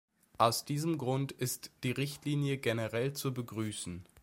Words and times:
Aus 0.39 0.65
diesem 0.65 0.97
Grund 0.97 1.31
ist 1.31 1.69
diese 1.83 1.97
Richtlinie 1.97 2.57
generell 2.57 3.13
zu 3.13 3.35
begrüßen. 3.35 4.03